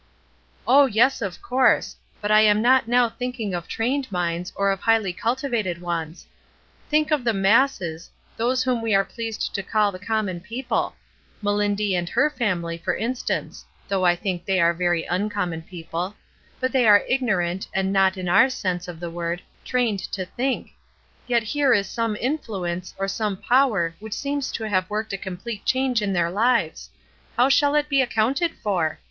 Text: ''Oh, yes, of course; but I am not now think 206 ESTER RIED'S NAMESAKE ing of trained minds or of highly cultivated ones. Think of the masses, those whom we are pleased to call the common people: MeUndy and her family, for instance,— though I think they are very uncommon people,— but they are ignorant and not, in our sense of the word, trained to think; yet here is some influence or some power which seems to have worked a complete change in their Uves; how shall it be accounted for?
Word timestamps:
''Oh, 0.67 0.89
yes, 0.91 1.21
of 1.21 1.43
course; 1.43 1.95
but 2.21 2.31
I 2.31 2.39
am 2.41 2.59
not 2.59 2.87
now 2.87 3.07
think 3.07 3.35
206 3.37 3.53
ESTER 3.53 3.53
RIED'S 3.53 3.53
NAMESAKE 3.53 3.53
ing 3.53 3.53
of 3.53 3.67
trained 3.67 4.11
minds 4.11 4.53
or 4.55 4.71
of 4.71 4.79
highly 4.79 5.13
cultivated 5.13 5.79
ones. 5.79 6.25
Think 6.89 7.11
of 7.11 7.23
the 7.23 7.35
masses, 7.35 8.09
those 8.35 8.63
whom 8.63 8.81
we 8.81 8.95
are 8.95 9.05
pleased 9.05 9.53
to 9.53 9.61
call 9.61 9.91
the 9.91 9.99
common 9.99 10.39
people: 10.39 10.95
MeUndy 11.43 11.93
and 11.93 12.09
her 12.09 12.31
family, 12.31 12.79
for 12.79 12.95
instance,— 12.95 13.63
though 13.89 14.03
I 14.03 14.15
think 14.15 14.43
they 14.43 14.59
are 14.59 14.73
very 14.73 15.03
uncommon 15.03 15.61
people,— 15.61 16.15
but 16.59 16.71
they 16.71 16.87
are 16.87 17.03
ignorant 17.07 17.67
and 17.71 17.93
not, 17.93 18.17
in 18.17 18.27
our 18.27 18.49
sense 18.49 18.87
of 18.87 18.99
the 18.99 19.11
word, 19.11 19.43
trained 19.63 19.99
to 20.13 20.25
think; 20.25 20.71
yet 21.27 21.43
here 21.43 21.75
is 21.75 21.87
some 21.87 22.15
influence 22.15 22.95
or 22.97 23.07
some 23.07 23.37
power 23.37 23.93
which 23.99 24.13
seems 24.13 24.51
to 24.53 24.63
have 24.67 24.89
worked 24.89 25.13
a 25.13 25.17
complete 25.19 25.63
change 25.63 26.01
in 26.01 26.11
their 26.13 26.31
Uves; 26.31 26.89
how 27.37 27.49
shall 27.49 27.75
it 27.75 27.87
be 27.87 28.01
accounted 28.01 28.53
for? 28.63 28.97